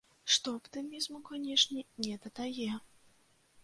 Што 0.35 0.53
аптымізму, 0.59 1.23
канешне, 1.29 1.87
не 2.09 2.19
дадае. 2.25 2.71